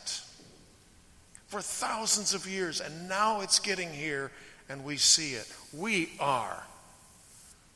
for 1.46 1.60
thousands 1.60 2.34
of 2.34 2.44
years. 2.46 2.80
And 2.80 3.08
now 3.08 3.40
it's 3.40 3.60
getting 3.60 3.92
here, 3.92 4.32
and 4.68 4.84
we 4.84 4.96
see 4.96 5.34
it. 5.34 5.46
We 5.72 6.10
are. 6.18 6.64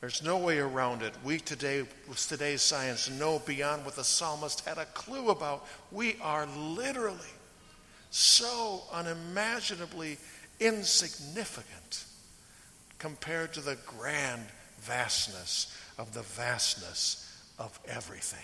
There's 0.01 0.23
no 0.23 0.39
way 0.39 0.57
around 0.57 1.03
it. 1.03 1.13
We 1.23 1.37
today, 1.37 1.83
with 2.09 2.27
today's 2.27 2.63
science, 2.63 3.07
know 3.07 3.37
beyond 3.37 3.85
what 3.85 3.95
the 3.95 4.03
psalmist 4.03 4.65
had 4.65 4.79
a 4.79 4.85
clue 4.85 5.29
about. 5.29 5.67
We 5.91 6.15
are 6.23 6.47
literally 6.47 7.19
so 8.09 8.81
unimaginably 8.91 10.17
insignificant 10.59 12.05
compared 12.97 13.53
to 13.53 13.61
the 13.61 13.77
grand 13.85 14.41
vastness 14.79 15.77
of 15.99 16.15
the 16.15 16.23
vastness 16.23 17.47
of 17.59 17.79
everything. 17.87 18.39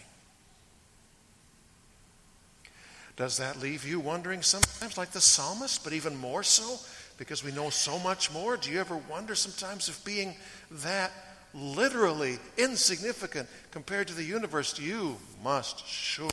Does 3.16 3.38
that 3.38 3.60
leave 3.60 3.84
you 3.84 4.00
wondering 4.00 4.44
sometimes, 4.44 4.96
like 4.96 5.10
the 5.10 5.20
psalmist, 5.20 5.84
but 5.84 5.92
even 5.92 6.16
more 6.16 6.44
so 6.44 6.78
because 7.18 7.44
we 7.44 7.52
know 7.52 7.72
so 7.72 7.98
much 7.98 8.32
more? 8.32 8.58
Do 8.58 8.72
you 8.72 8.80
ever 8.80 8.96
wonder 9.10 9.34
sometimes 9.34 9.90
if 9.90 10.06
being 10.06 10.36
that 10.70 11.12
literally 11.58 12.38
insignificant 12.58 13.50
compared 13.72 14.08
to 14.08 14.14
the 14.14 14.24
universe, 14.24 14.80
you 14.80 15.18
must 15.44 15.86
surely 15.88 16.32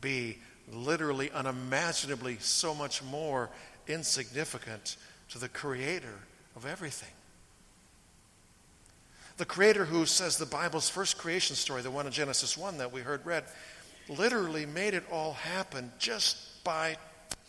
be 0.00 0.38
literally, 0.72 1.30
unimaginably 1.30 2.36
so 2.38 2.74
much 2.74 3.02
more 3.02 3.50
insignificant 3.88 4.96
to 5.30 5.38
the 5.38 5.48
creator 5.48 6.20
of 6.56 6.66
everything. 6.66 7.08
The 9.36 9.44
creator 9.44 9.84
who 9.84 10.06
says 10.06 10.38
the 10.38 10.46
Bible's 10.46 10.88
first 10.88 11.18
creation 11.18 11.56
story, 11.56 11.82
the 11.82 11.90
one 11.90 12.06
in 12.06 12.12
Genesis 12.12 12.56
1 12.56 12.78
that 12.78 12.92
we 12.92 13.00
heard 13.00 13.26
read, 13.26 13.44
literally 14.08 14.64
made 14.64 14.94
it 14.94 15.04
all 15.10 15.32
happen 15.32 15.90
just 15.98 16.62
by 16.62 16.96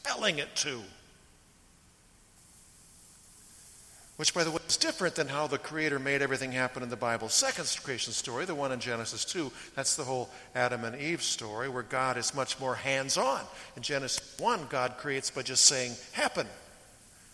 telling 0.04 0.40
it 0.40 0.56
to. 0.56 0.82
Which, 4.18 4.34
by 4.34 4.46
the 4.46 4.52
way, 4.52 4.60
is 4.68 4.78
different 4.78 5.16
than 5.16 5.28
how 5.28 5.48
the 5.48 5.58
Creator 5.58 6.00
made 6.00 6.22
everything 6.22 6.54
happen 6.54 6.82
in 6.84 6.90
the 6.90 6.96
Bible's 6.96 7.34
second 7.34 7.68
creation 7.84 8.14
story, 8.14 8.46
the 8.46 8.56
one 8.56 8.72
in 8.72 8.80
Genesis 8.80 9.26
2. 9.26 9.52
That's 9.76 9.98
the 9.98 10.06
whole 10.06 10.30
Adam 10.56 10.86
and 10.86 10.96
Eve 10.96 11.22
story, 11.22 11.68
where 11.68 11.84
God 11.84 12.18
is 12.18 12.34
much 12.34 12.58
more 12.60 12.76
hands 12.76 13.18
on. 13.18 13.42
In 13.76 13.82
Genesis 13.82 14.40
1, 14.40 14.68
God 14.70 14.96
creates 14.98 15.30
by 15.30 15.42
just 15.42 15.66
saying, 15.66 15.96
happen. 16.14 16.48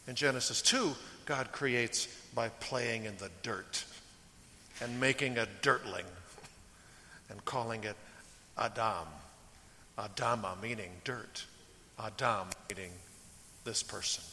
In 0.07 0.15
Genesis 0.15 0.63
2, 0.63 0.95
God 1.25 1.51
creates 1.51 2.07
by 2.33 2.49
playing 2.49 3.05
in 3.05 3.15
the 3.17 3.29
dirt 3.43 3.85
and 4.81 4.99
making 4.99 5.37
a 5.37 5.47
dirtling 5.61 6.05
and 7.29 7.45
calling 7.45 7.83
it 7.83 7.95
Adam. 8.57 9.07
Adama 9.99 10.59
meaning 10.61 10.89
dirt. 11.03 11.45
Adam 11.99 12.47
meaning 12.69 12.91
this 13.65 13.83
person. 13.83 14.23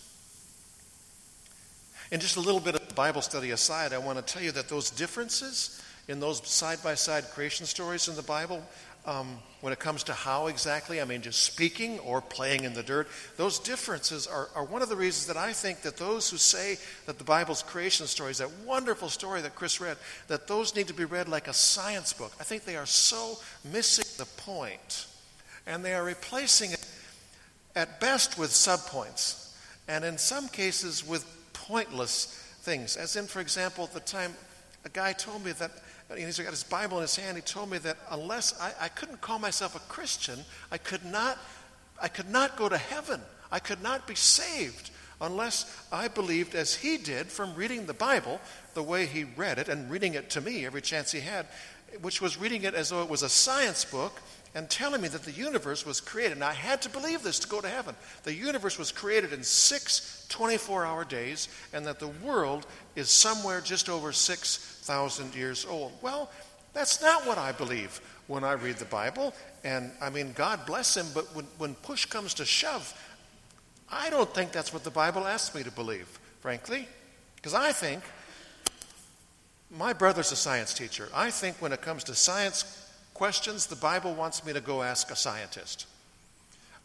And 2.10 2.22
just 2.22 2.36
a 2.36 2.40
little 2.40 2.60
bit 2.60 2.74
of 2.74 2.88
Bible 2.98 3.22
study 3.22 3.52
aside, 3.52 3.92
I 3.92 3.98
want 3.98 4.18
to 4.18 4.24
tell 4.24 4.42
you 4.42 4.50
that 4.52 4.68
those 4.68 4.90
differences 4.90 5.80
in 6.08 6.18
those 6.18 6.44
side 6.48 6.82
by 6.82 6.94
side 6.94 7.22
creation 7.30 7.64
stories 7.64 8.08
in 8.08 8.16
the 8.16 8.22
Bible, 8.22 8.60
um, 9.06 9.38
when 9.60 9.72
it 9.72 9.78
comes 9.78 10.02
to 10.04 10.12
how 10.12 10.48
exactly, 10.48 11.00
I 11.00 11.04
mean, 11.04 11.22
just 11.22 11.44
speaking 11.44 12.00
or 12.00 12.20
playing 12.20 12.64
in 12.64 12.74
the 12.74 12.82
dirt, 12.82 13.06
those 13.36 13.60
differences 13.60 14.26
are, 14.26 14.48
are 14.56 14.64
one 14.64 14.82
of 14.82 14.88
the 14.88 14.96
reasons 14.96 15.26
that 15.26 15.36
I 15.36 15.52
think 15.52 15.82
that 15.82 15.96
those 15.96 16.28
who 16.28 16.38
say 16.38 16.76
that 17.06 17.18
the 17.18 17.24
Bible's 17.24 17.62
creation 17.62 18.08
stories, 18.08 18.38
that 18.38 18.50
wonderful 18.66 19.08
story 19.08 19.40
that 19.42 19.54
Chris 19.54 19.80
read, 19.80 19.96
that 20.26 20.48
those 20.48 20.74
need 20.74 20.88
to 20.88 20.94
be 20.94 21.04
read 21.04 21.28
like 21.28 21.46
a 21.46 21.52
science 21.52 22.12
book. 22.12 22.32
I 22.40 22.42
think 22.42 22.64
they 22.64 22.76
are 22.76 22.84
so 22.84 23.38
missing 23.70 24.06
the 24.16 24.26
point, 24.42 25.06
and 25.68 25.84
they 25.84 25.94
are 25.94 26.04
replacing 26.04 26.72
it 26.72 26.84
at 27.76 28.00
best 28.00 28.38
with 28.38 28.50
subpoints, 28.50 29.54
and 29.86 30.04
in 30.04 30.18
some 30.18 30.48
cases 30.48 31.06
with 31.06 31.24
pointless 31.68 32.26
things. 32.62 32.96
As 32.96 33.14
in, 33.14 33.26
for 33.26 33.40
example, 33.40 33.84
at 33.84 33.92
the 33.92 34.00
time 34.00 34.34
a 34.84 34.88
guy 34.88 35.12
told 35.12 35.44
me 35.44 35.52
that, 35.52 35.70
he's 36.16 36.38
got 36.38 36.50
his 36.50 36.64
Bible 36.64 36.96
in 36.96 37.02
his 37.02 37.14
hand, 37.14 37.36
he 37.36 37.42
told 37.42 37.70
me 37.70 37.78
that 37.78 37.98
unless 38.10 38.58
I, 38.58 38.72
I 38.80 38.88
couldn't 38.88 39.20
call 39.20 39.38
myself 39.38 39.76
a 39.76 39.80
Christian, 39.80 40.40
I 40.72 40.78
could, 40.78 41.04
not, 41.04 41.38
I 42.00 42.08
could 42.08 42.30
not 42.30 42.56
go 42.56 42.68
to 42.68 42.78
heaven. 42.78 43.20
I 43.52 43.58
could 43.58 43.82
not 43.82 44.06
be 44.06 44.14
saved 44.14 44.90
unless 45.20 45.86
I 45.92 46.08
believed 46.08 46.54
as 46.54 46.74
he 46.74 46.96
did 46.96 47.26
from 47.26 47.54
reading 47.54 47.86
the 47.86 47.94
Bible 47.94 48.40
the 48.74 48.82
way 48.82 49.04
he 49.06 49.24
read 49.24 49.58
it 49.58 49.68
and 49.68 49.90
reading 49.90 50.14
it 50.14 50.30
to 50.30 50.40
me 50.40 50.64
every 50.64 50.80
chance 50.80 51.12
he 51.12 51.20
had, 51.20 51.46
which 52.00 52.22
was 52.22 52.38
reading 52.38 52.64
it 52.64 52.74
as 52.74 52.90
though 52.90 53.02
it 53.02 53.10
was 53.10 53.22
a 53.22 53.28
science 53.28 53.84
book 53.84 54.20
and 54.54 54.68
telling 54.68 55.00
me 55.00 55.08
that 55.08 55.22
the 55.22 55.32
universe 55.32 55.84
was 55.84 56.00
created. 56.00 56.32
And 56.32 56.44
I 56.44 56.54
had 56.54 56.82
to 56.82 56.90
believe 56.90 57.22
this 57.22 57.38
to 57.40 57.48
go 57.48 57.60
to 57.60 57.68
heaven. 57.68 57.94
The 58.24 58.34
universe 58.34 58.78
was 58.78 58.90
created 58.90 59.32
in 59.32 59.42
six 59.42 60.26
24 60.28 60.84
hour 60.84 61.04
days, 61.04 61.48
and 61.72 61.86
that 61.86 61.98
the 61.98 62.08
world 62.08 62.66
is 62.96 63.10
somewhere 63.10 63.60
just 63.60 63.88
over 63.88 64.12
6,000 64.12 65.34
years 65.34 65.66
old. 65.68 65.92
Well, 66.02 66.30
that's 66.74 67.02
not 67.02 67.26
what 67.26 67.38
I 67.38 67.52
believe 67.52 68.00
when 68.26 68.44
I 68.44 68.52
read 68.52 68.76
the 68.76 68.84
Bible. 68.84 69.34
And 69.64 69.90
I 70.00 70.10
mean, 70.10 70.32
God 70.32 70.66
bless 70.66 70.96
him, 70.96 71.06
but 71.14 71.34
when, 71.34 71.46
when 71.56 71.74
push 71.76 72.04
comes 72.04 72.34
to 72.34 72.44
shove, 72.44 72.94
I 73.90 74.10
don't 74.10 74.32
think 74.34 74.52
that's 74.52 74.72
what 74.72 74.84
the 74.84 74.90
Bible 74.90 75.26
asks 75.26 75.54
me 75.54 75.62
to 75.62 75.70
believe, 75.70 76.06
frankly. 76.40 76.86
Because 77.36 77.54
I 77.54 77.72
think 77.72 78.02
my 79.70 79.92
brother's 79.92 80.32
a 80.32 80.36
science 80.36 80.74
teacher. 80.74 81.08
I 81.14 81.30
think 81.30 81.56
when 81.60 81.72
it 81.72 81.80
comes 81.80 82.04
to 82.04 82.14
science 82.14 82.87
questions, 83.18 83.66
the 83.66 83.74
Bible 83.74 84.14
wants 84.14 84.46
me 84.46 84.52
to 84.52 84.60
go 84.60 84.80
ask 84.80 85.10
a 85.10 85.16
scientist. 85.16 85.86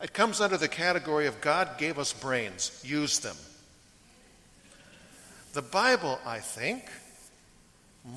It 0.01 0.13
comes 0.13 0.41
under 0.41 0.57
the 0.57 0.67
category 0.67 1.27
of 1.27 1.39
God 1.41 1.77
gave 1.77 1.99
us 1.99 2.11
brains, 2.11 2.81
use 2.83 3.19
them. 3.19 3.35
The 5.53 5.61
Bible, 5.61 6.19
I 6.25 6.39
think, 6.39 6.85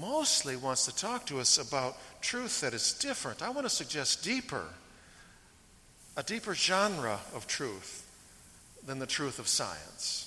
mostly 0.01 0.57
wants 0.57 0.87
to 0.87 0.97
talk 0.97 1.27
to 1.27 1.41
us 1.41 1.59
about 1.59 1.99
truth 2.23 2.63
that 2.63 2.73
is 2.73 2.95
different. 2.95 3.43
I 3.43 3.51
want 3.51 3.67
to 3.67 3.71
suggest 3.71 4.25
deeper, 4.25 4.65
a 6.17 6.23
deeper 6.23 6.55
genre 6.55 7.21
of 7.35 7.47
truth 7.47 8.11
than 8.87 8.99
the 8.99 9.07
truth 9.07 9.39
of 9.39 9.47
science. 9.47 10.23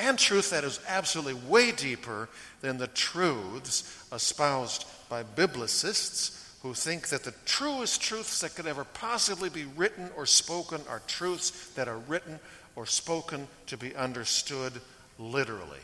And 0.00 0.18
truth 0.18 0.50
that 0.50 0.64
is 0.64 0.80
absolutely 0.88 1.40
way 1.48 1.70
deeper 1.70 2.28
than 2.60 2.78
the 2.78 2.88
truths 2.88 4.04
espoused 4.12 4.84
by 5.08 5.22
biblicists 5.22 6.41
who 6.62 6.74
think 6.74 7.08
that 7.08 7.24
the 7.24 7.34
truest 7.44 8.00
truths 8.00 8.40
that 8.40 8.54
could 8.54 8.66
ever 8.66 8.84
possibly 8.84 9.48
be 9.48 9.64
written 9.76 10.08
or 10.16 10.26
spoken 10.26 10.80
are 10.88 11.02
truths 11.08 11.68
that 11.74 11.88
are 11.88 11.98
written 11.98 12.38
or 12.76 12.86
spoken 12.86 13.48
to 13.66 13.76
be 13.76 13.94
understood 13.96 14.72
literally. 15.18 15.80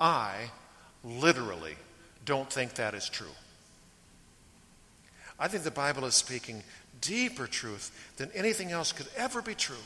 I 0.00 0.50
literally 1.02 1.74
don't 2.24 2.50
think 2.50 2.74
that 2.74 2.94
is 2.94 3.08
true. 3.08 3.26
I 5.38 5.48
think 5.48 5.64
the 5.64 5.70
Bible 5.70 6.04
is 6.04 6.14
speaking 6.14 6.62
deeper 7.00 7.46
truth 7.46 8.14
than 8.16 8.30
anything 8.32 8.70
else 8.70 8.92
could 8.92 9.08
ever 9.16 9.42
be 9.42 9.54
true. 9.54 9.76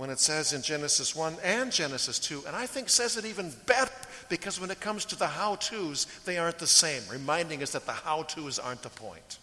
when 0.00 0.08
it 0.08 0.18
says 0.18 0.54
in 0.54 0.62
Genesis 0.62 1.14
1 1.14 1.36
and 1.44 1.70
Genesis 1.70 2.18
2, 2.18 2.44
and 2.46 2.56
I 2.56 2.64
think 2.64 2.88
says 2.88 3.18
it 3.18 3.26
even 3.26 3.52
better 3.66 3.92
because 4.30 4.58
when 4.58 4.70
it 4.70 4.80
comes 4.80 5.04
to 5.06 5.16
the 5.18 5.26
how 5.26 5.56
to's, 5.56 6.06
they 6.24 6.38
aren't 6.38 6.58
the 6.58 6.66
same, 6.66 7.02
reminding 7.10 7.62
us 7.62 7.72
that 7.72 7.84
the 7.84 7.92
how 7.92 8.22
to's 8.22 8.58
aren't 8.58 8.82
the 8.82 8.88
point. 8.88 9.38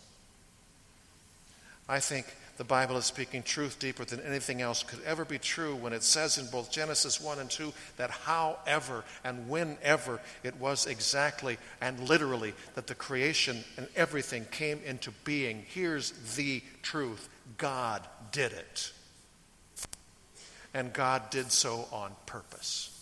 I 1.87 1.99
think 1.99 2.25
the 2.57 2.63
Bible 2.63 2.97
is 2.97 3.05
speaking 3.05 3.43
truth 3.43 3.77
deeper 3.79 4.03
than 4.03 4.19
anything 4.21 4.61
else 4.61 4.81
could 4.81 5.01
ever 5.05 5.23
be 5.23 5.37
true 5.37 5.75
when 5.75 5.93
it 5.93 6.01
says 6.01 6.39
in 6.39 6.47
both 6.47 6.71
Genesis 6.71 7.21
1 7.21 7.37
and 7.37 7.49
2 7.49 7.71
that 7.97 8.09
however 8.09 9.03
and 9.23 9.47
whenever 9.47 10.19
it 10.43 10.55
was 10.57 10.87
exactly 10.87 11.57
and 11.81 12.09
literally 12.09 12.53
that 12.73 12.87
the 12.87 12.95
creation 12.95 13.63
and 13.77 13.87
everything 13.95 14.45
came 14.51 14.79
into 14.85 15.11
being. 15.23 15.63
Here's 15.67 16.11
the 16.35 16.63
truth 16.81 17.29
God 17.57 18.01
did 18.31 18.53
it. 18.53 18.91
And 20.73 20.91
God 20.93 21.29
did 21.29 21.51
so 21.51 21.87
on 21.91 22.11
purpose. 22.25 22.96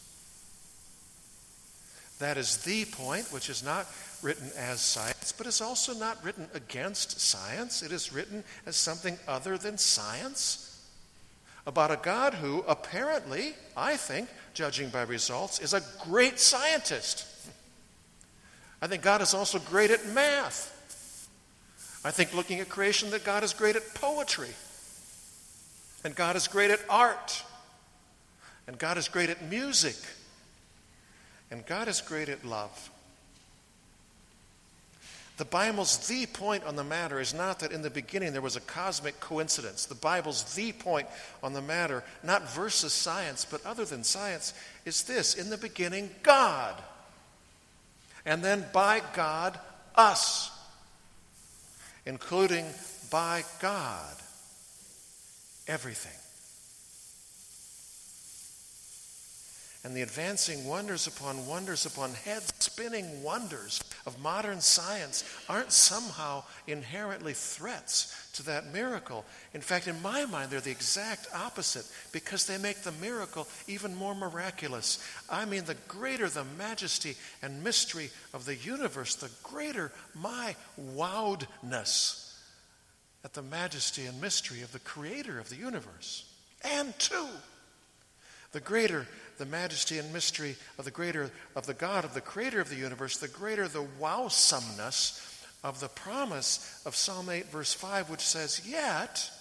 That 2.20 2.38
is 2.38 2.58
the 2.58 2.86
point, 2.86 3.32
which 3.32 3.50
is 3.50 3.64
not 3.64 3.88
written 4.22 4.50
as 4.58 4.82
science, 4.82 5.34
but 5.38 5.48
is 5.48 5.62
also 5.62 5.94
not 5.94 6.24
written 6.24 6.48
against 6.54 7.20
science. 7.20 7.84
It 7.84 7.92
is 7.92 8.14
written 8.14 8.44
as 8.66 8.76
something 8.76 9.20
other 9.28 9.58
than 9.58 9.78
science 9.78 10.66
about 11.68 11.92
a 11.92 12.00
God 12.02 12.36
who 12.36 12.64
apparently, 12.68 13.56
I 13.76 13.98
think, 13.98 14.30
judging 14.54 14.90
by 14.90 15.04
results, 15.04 15.60
is 15.60 15.74
a 15.74 15.82
great 16.04 16.40
scientist. 16.40 17.26
I 18.82 18.88
think 18.88 19.02
God 19.02 19.22
is 19.22 19.34
also 19.34 19.60
great 19.60 19.92
at 19.92 20.06
math. 20.08 20.72
I 22.04 22.12
think 22.12 22.34
looking 22.36 22.60
at 22.60 22.70
creation 22.70 23.10
that 23.12 23.24
God 23.24 23.44
is 23.44 23.54
great 23.54 23.76
at 23.76 23.96
poetry. 23.96 24.52
And 26.04 26.16
God 26.16 26.36
is 26.36 26.48
great 26.48 26.70
at 26.70 26.80
art. 26.88 27.44
And 28.68 28.78
God 28.78 28.98
is 28.98 29.08
great 29.08 29.32
at 29.32 29.42
music. 29.50 29.96
And 31.56 31.66
God 31.66 31.88
is 31.88 32.02
great 32.02 32.28
at 32.28 32.44
love. 32.44 32.90
The 35.38 35.46
Bible's 35.46 36.06
the 36.06 36.26
point 36.26 36.66
on 36.66 36.76
the 36.76 36.84
matter 36.84 37.18
is 37.18 37.34
not 37.34 37.60
that 37.60 37.72
in 37.72 37.82
the 37.82 37.90
beginning 37.90 38.34
there 38.34 38.42
was 38.42 38.58
a 38.58 38.62
cosmic 38.62 39.22
coincidence. 39.22 39.86
The 39.86 39.96
Bible's 39.96 40.54
the 40.54 40.74
point 40.74 41.08
on 41.42 41.54
the 41.54 41.62
matter, 41.62 42.04
not 42.24 42.54
versus 42.54 42.92
science, 42.92 43.46
but 43.50 43.66
other 43.66 43.86
than 43.86 44.04
science, 44.04 44.54
is 44.84 45.04
this 45.04 45.34
in 45.34 45.50
the 45.50 45.58
beginning, 45.58 46.10
God. 46.24 46.76
And 48.26 48.44
then 48.44 48.66
by 48.74 49.02
God, 49.14 49.58
us, 49.96 50.52
including 52.06 52.66
by 53.10 53.46
God, 53.62 54.16
everything. 55.70 56.25
And 59.86 59.96
the 59.96 60.02
advancing 60.02 60.66
wonders 60.66 61.06
upon 61.06 61.46
wonders 61.46 61.86
upon 61.86 62.12
head 62.12 62.42
spinning 62.60 63.22
wonders 63.22 63.84
of 64.08 64.20
modern 64.20 64.60
science 64.60 65.24
aren't 65.48 65.72
somehow 65.72 66.42
inherently 66.66 67.34
threats 67.34 68.32
to 68.34 68.42
that 68.42 68.74
miracle. 68.74 69.24
In 69.54 69.62
fact, 69.62 69.88
in 69.88 70.02
my 70.02 70.26
mind, 70.26 70.50
they're 70.50 70.60
the 70.60 70.72
exact 70.72 71.28
opposite 71.36 71.86
because 72.12 72.48
they 72.48 72.58
make 72.58 72.82
the 72.82 72.94
miracle 72.94 73.48
even 73.68 73.94
more 73.94 74.16
miraculous. 74.16 74.98
I 75.30 75.46
mean, 75.46 75.66
the 75.66 75.78
greater 75.88 76.30
the 76.30 76.46
majesty 76.58 77.16
and 77.44 77.64
mystery 77.64 78.10
of 78.34 78.46
the 78.46 78.56
universe, 78.56 79.14
the 79.14 79.30
greater 79.44 79.92
my 80.16 80.56
wowedness 80.96 82.34
at 83.24 83.34
the 83.34 83.44
majesty 83.44 84.08
and 84.08 84.20
mystery 84.20 84.64
of 84.64 84.72
the 84.72 84.80
creator 84.80 85.38
of 85.38 85.50
the 85.50 85.58
universe. 85.58 86.26
And 86.64 86.98
two, 86.98 87.28
the 88.52 88.62
greater 88.62 89.06
the 89.38 89.46
majesty 89.46 89.98
and 90.00 90.12
mystery 90.14 90.56
of 90.78 90.86
the 90.86 90.92
greater 90.92 91.32
of 91.56 91.66
the 91.66 91.74
God 91.74 92.06
of 92.06 92.14
the 92.14 92.22
creator 92.22 92.62
of 92.62 92.70
the 92.70 92.76
universe, 92.76 93.18
the 93.18 93.28
greater 93.28 93.68
the 93.68 93.88
wowsomeness 94.00 95.22
of 95.64 95.80
the 95.80 95.90
promise 95.90 96.82
of 96.86 96.96
Psalm 96.96 97.30
8 97.30 97.52
verse 97.52 97.74
5 97.74 98.10
which 98.10 98.22
says, 98.22 98.62
"Yet 98.66 99.32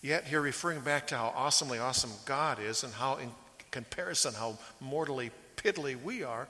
yet 0.00 0.24
here 0.24 0.40
referring 0.40 0.80
back 0.80 1.08
to 1.08 1.16
how 1.16 1.32
awesomely 1.34 1.78
awesome 1.78 2.12
God 2.24 2.60
is 2.60 2.84
and 2.84 2.92
how 2.94 3.16
in 3.16 3.32
comparison 3.70 4.34
how 4.34 4.58
mortally 4.80 5.30
piddly 5.56 6.00
we 6.00 6.22
are, 6.22 6.48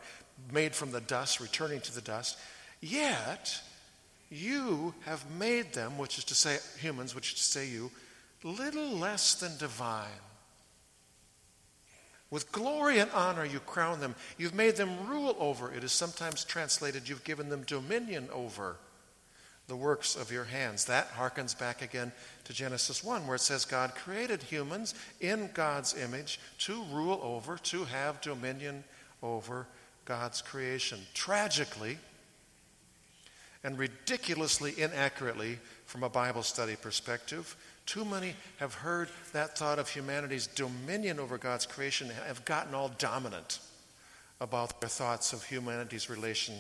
made 0.53 0.75
from 0.75 0.93
the 0.93 1.01
dust, 1.01 1.41
returning 1.41 1.81
to 1.81 1.95
the 1.95 2.01
dust, 2.01 2.39
yet 2.81 3.61
you 4.31 4.95
have 5.05 5.31
made 5.31 5.73
them, 5.73 5.99
which 5.99 6.19
is 6.19 6.25
to 6.25 6.35
say 6.35 6.59
humans, 6.79 7.15
which 7.15 7.33
is 7.33 7.39
to 7.39 7.45
say 7.45 7.67
you, 7.67 7.91
little 8.45 8.91
less 8.91 9.35
than 9.35 9.57
divine 9.57 10.07
with 12.31 12.53
glory 12.53 12.99
and 12.99 13.11
honor, 13.13 13.45
you 13.45 13.61
crown 13.61 14.01
them. 14.01 14.15
You've 14.37 14.55
made 14.55 14.77
them 14.77 15.07
rule 15.09 15.37
over. 15.39 15.73
It 15.73 15.83
is 15.83 15.93
sometimes 15.93 16.45
translated, 16.45 17.09
you've 17.09 17.25
given 17.25 17.49
them 17.49 17.65
dominion 17.67 18.29
over 18.33 18.77
the 19.67 19.77
works 19.77 20.17
of 20.17 20.33
your 20.33 20.45
hands. 20.45 20.87
That 20.87 21.13
harkens 21.13 21.59
back 21.59 21.83
again 21.83 22.13
to 22.45 22.53
Genesis 22.53 23.05
1, 23.05 23.27
where 23.27 23.37
it 23.37 23.41
says 23.41 23.65
God 23.65 23.95
created 23.95 24.43
humans 24.43 24.95
in 25.21 25.51
God's 25.55 25.95
image 25.97 26.41
to 26.61 26.83
rule 26.93 27.21
over, 27.23 27.59
to 27.59 27.85
have 27.85 28.21
dominion 28.21 28.85
over 29.23 29.67
God's 30.05 30.41
creation. 30.43 30.99
Tragically 31.15 31.99
and 33.65 33.79
ridiculously 33.79 34.75
inaccurately, 34.79 35.59
from 35.87 36.03
a 36.03 36.09
Bible 36.09 36.43
study 36.43 36.77
perspective, 36.77 37.57
too 37.87 38.05
many 38.05 38.35
have 38.59 38.75
heard 38.75 39.09
that 39.33 39.57
thought 39.57 39.79
of 39.79 39.89
humanity's 39.89 40.47
dominion 40.47 41.19
over 41.19 41.39
God's 41.39 41.65
creation 41.65 42.09
and 42.09 42.19
have 42.27 42.45
gotten 42.45 42.75
all 42.75 42.91
dominant 42.99 43.61
about 44.41 44.81
their 44.81 44.91
thoughts 44.91 45.33
of 45.33 45.43
humanity's 45.43 46.11
relation 46.11 46.55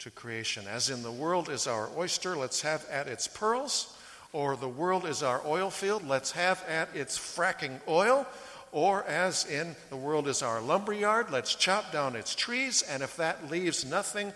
to 0.00 0.10
creation. 0.10 0.64
As 0.68 0.90
in, 0.90 1.02
the 1.02 1.12
world 1.12 1.48
is 1.48 1.66
our 1.66 1.88
oyster, 1.96 2.36
let's 2.36 2.60
have 2.62 2.84
at 2.90 3.06
its 3.06 3.28
pearls, 3.28 3.96
or 4.32 4.56
the 4.56 4.68
world 4.68 5.06
is 5.06 5.22
our 5.22 5.40
oil 5.46 5.70
field, 5.70 6.06
let's 6.06 6.32
have 6.32 6.62
at 6.68 6.88
its 6.94 7.16
fracking 7.16 7.78
oil, 7.86 8.26
or 8.72 9.04
as 9.04 9.46
in, 9.46 9.76
the 9.90 9.96
world 9.96 10.26
is 10.26 10.42
our 10.42 10.60
lumberyard, 10.60 11.30
let's 11.30 11.54
chop 11.54 11.92
down 11.92 12.16
its 12.16 12.34
trees, 12.34 12.82
and 12.82 13.04
if 13.04 13.16
that 13.16 13.48
leaves 13.48 13.84
nothing 13.84 14.32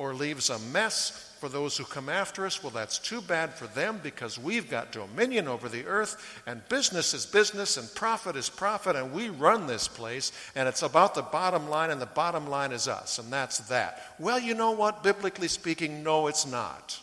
or 0.00 0.14
leaves 0.14 0.48
a 0.48 0.58
mess, 0.58 1.30
for 1.40 1.50
those 1.50 1.76
who 1.76 1.84
come 1.84 2.08
after 2.08 2.46
us, 2.46 2.62
well, 2.62 2.70
that's 2.70 2.98
too 2.98 3.20
bad 3.20 3.52
for 3.52 3.66
them 3.66 4.00
because 4.02 4.38
we've 4.38 4.70
got 4.70 4.92
dominion 4.92 5.46
over 5.46 5.68
the 5.68 5.84
earth, 5.84 6.40
and 6.46 6.66
business 6.70 7.12
is 7.12 7.26
business, 7.26 7.76
and 7.76 7.94
profit 7.94 8.34
is 8.34 8.48
profit, 8.48 8.96
and 8.96 9.12
we 9.12 9.28
run 9.28 9.66
this 9.66 9.88
place, 9.88 10.32
and 10.54 10.66
it's 10.66 10.80
about 10.80 11.14
the 11.14 11.20
bottom 11.20 11.68
line, 11.68 11.90
and 11.90 12.00
the 12.00 12.06
bottom 12.06 12.48
line 12.48 12.72
is 12.72 12.88
us, 12.88 13.18
and 13.18 13.30
that's 13.30 13.58
that. 13.68 14.00
Well, 14.18 14.38
you 14.38 14.54
know 14.54 14.70
what? 14.70 15.02
Biblically 15.02 15.48
speaking, 15.48 16.02
no, 16.02 16.28
it's 16.28 16.46
not. 16.46 16.98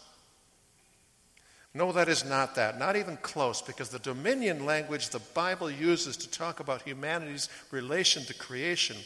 No, 1.75 1.91
that 1.91 2.09
is 2.09 2.25
not 2.25 2.55
that. 2.55 2.79
Not 2.79 2.95
even 2.95 3.17
close, 3.17 3.61
because 3.61 3.89
the 3.89 3.99
dominion 3.99 4.65
language 4.65 5.09
the 5.09 5.19
Bible 5.35 5.69
uses 5.69 6.17
to 6.17 6.31
talk 6.31 6.59
about 6.59 6.81
humanity's 6.81 7.47
relation 7.69 8.23
to 8.23 8.33
creation 8.33 8.97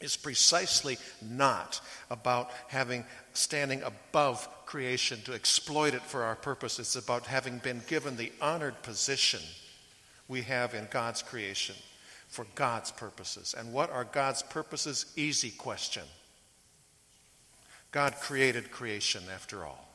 is 0.00 0.16
precisely 0.16 0.98
not 1.20 1.80
about 2.10 2.50
having 2.68 3.04
standing 3.34 3.82
above 3.82 4.48
creation 4.66 5.20
to 5.24 5.34
exploit 5.34 5.94
it 5.94 6.02
for 6.02 6.24
our 6.24 6.34
purpose. 6.34 6.78
It's 6.78 6.96
about 6.96 7.26
having 7.26 7.58
been 7.58 7.82
given 7.86 8.16
the 8.16 8.32
honored 8.40 8.82
position 8.82 9.40
we 10.28 10.42
have 10.42 10.74
in 10.74 10.88
God's 10.90 11.22
creation 11.22 11.76
for 12.28 12.46
God's 12.54 12.90
purposes. 12.90 13.54
And 13.56 13.72
what 13.72 13.90
are 13.90 14.04
God's 14.04 14.42
purposes? 14.42 15.12
Easy 15.16 15.50
question. 15.50 16.04
God 17.90 18.14
created 18.16 18.70
creation 18.70 19.22
after 19.32 19.64
all. 19.64 19.88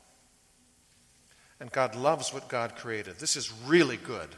And 1.60 1.72
God 1.72 1.96
loves 1.96 2.32
what 2.32 2.48
God 2.48 2.76
created. 2.76 3.18
This 3.18 3.36
is 3.36 3.52
really 3.66 3.98
good. 3.98 4.30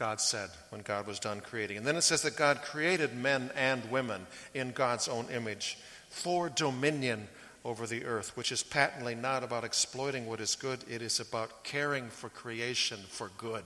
God 0.00 0.18
said 0.18 0.48
when 0.70 0.80
God 0.80 1.06
was 1.06 1.18
done 1.18 1.42
creating. 1.42 1.76
And 1.76 1.86
then 1.86 1.94
it 1.94 2.00
says 2.00 2.22
that 2.22 2.34
God 2.34 2.62
created 2.62 3.14
men 3.14 3.50
and 3.54 3.84
women 3.90 4.26
in 4.54 4.70
God's 4.70 5.08
own 5.08 5.26
image 5.26 5.76
for 6.08 6.48
dominion 6.48 7.28
over 7.66 7.86
the 7.86 8.06
earth, 8.06 8.34
which 8.34 8.50
is 8.50 8.62
patently 8.62 9.14
not 9.14 9.44
about 9.44 9.62
exploiting 9.62 10.24
what 10.24 10.40
is 10.40 10.54
good, 10.54 10.82
it 10.88 11.02
is 11.02 11.20
about 11.20 11.64
caring 11.64 12.08
for 12.08 12.30
creation 12.30 12.98
for 13.08 13.30
good. 13.36 13.62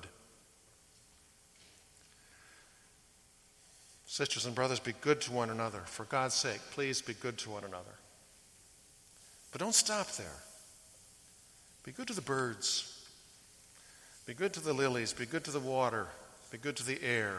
Sisters 4.06 4.44
and 4.44 4.56
brothers, 4.56 4.80
be 4.80 4.94
good 5.02 5.20
to 5.20 5.32
one 5.32 5.50
another. 5.50 5.82
For 5.86 6.02
God's 6.02 6.34
sake, 6.34 6.60
please 6.72 7.00
be 7.00 7.14
good 7.14 7.38
to 7.38 7.50
one 7.50 7.62
another. 7.62 7.94
But 9.52 9.60
don't 9.60 9.72
stop 9.72 10.10
there. 10.16 10.42
Be 11.84 11.92
good 11.92 12.08
to 12.08 12.12
the 12.12 12.20
birds. 12.20 13.06
Be 14.26 14.34
good 14.34 14.52
to 14.54 14.60
the 14.60 14.72
lilies. 14.72 15.12
Be 15.12 15.26
good 15.26 15.44
to 15.44 15.52
the 15.52 15.60
water. 15.60 16.08
Be 16.54 16.58
good 16.58 16.76
to 16.76 16.86
the 16.86 17.02
air. 17.02 17.34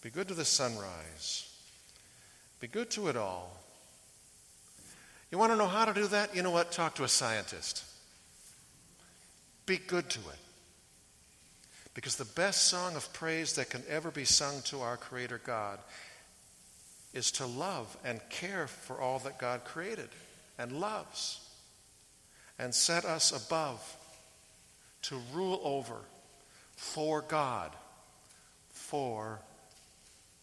Be 0.00 0.08
good 0.08 0.28
to 0.28 0.34
the 0.34 0.46
sunrise. 0.46 1.46
Be 2.58 2.68
good 2.68 2.88
to 2.92 3.08
it 3.08 3.18
all. 3.18 3.54
You 5.30 5.36
want 5.36 5.52
to 5.52 5.58
know 5.58 5.66
how 5.66 5.84
to 5.84 5.92
do 5.92 6.06
that? 6.06 6.34
You 6.34 6.42
know 6.42 6.50
what? 6.50 6.72
Talk 6.72 6.94
to 6.94 7.04
a 7.04 7.08
scientist. 7.08 7.84
Be 9.66 9.76
good 9.76 10.08
to 10.08 10.20
it. 10.20 10.38
Because 11.92 12.16
the 12.16 12.24
best 12.24 12.68
song 12.68 12.96
of 12.96 13.12
praise 13.12 13.56
that 13.56 13.68
can 13.68 13.82
ever 13.90 14.10
be 14.10 14.24
sung 14.24 14.62
to 14.62 14.80
our 14.80 14.96
Creator 14.96 15.42
God 15.44 15.78
is 17.12 17.30
to 17.32 17.44
love 17.44 17.94
and 18.06 18.26
care 18.30 18.68
for 18.68 19.02
all 19.02 19.18
that 19.18 19.38
God 19.38 19.64
created 19.64 20.08
and 20.58 20.72
loves 20.72 21.46
and 22.58 22.74
set 22.74 23.04
us 23.04 23.32
above 23.32 23.98
to 25.02 25.20
rule 25.34 25.60
over 25.62 25.96
for 26.76 27.22
God, 27.22 27.72
for 28.70 29.40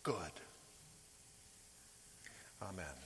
good. 0.04 0.16
Amen. 2.62 3.03